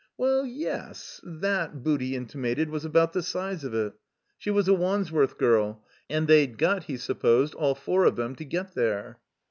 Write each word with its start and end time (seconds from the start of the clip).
Well, 0.17 0.47
yes; 0.47 1.21
that, 1.23 1.83
Booty 1.83 2.15
intimated, 2.15 2.71
was 2.71 2.83
about 2.83 3.13
the 3.13 3.21
size 3.21 3.63
of 3.63 3.75
it. 3.75 3.93
She 4.35 4.49
was 4.49 4.67
a 4.67 4.73
Wandsworth 4.73 5.37
girl, 5.37 5.85
and 6.09 6.27
they'd 6.27 6.57
got, 6.57 6.85
he 6.85 6.97
supposed, 6.97 7.53
all 7.53 7.75
four 7.75 8.05
of 8.05 8.15
them, 8.15 8.35
to 8.37 8.43
get 8.43 8.73
there. 8.73 9.19